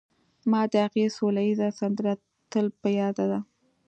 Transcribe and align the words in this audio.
ما 0.51 0.61
د 0.71 0.73
هغې 0.85 1.05
سوله 1.17 1.41
ييزه 1.47 1.67
سندره 1.79 2.13
تل 2.51 2.65
په 2.81 2.87
ياد 2.99 3.17
ده 3.31 3.39